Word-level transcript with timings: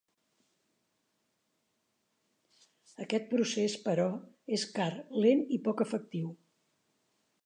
Aquest 3.05 3.29
procés, 3.33 3.75
però, 3.85 4.07
és 4.59 4.65
car, 4.79 4.89
lent 5.27 5.45
i 5.59 5.61
poc 5.69 5.85
efectiu. 5.87 6.33